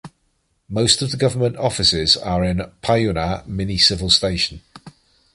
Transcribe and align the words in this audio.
Most 0.67 1.03
of 1.03 1.11
the 1.11 1.15
government 1.17 1.57
offices 1.57 2.17
are 2.17 2.43
in 2.43 2.57
Payyanur 2.81 3.45
Mini 3.45 3.77
Civil 3.77 4.09
Station. 4.09 4.63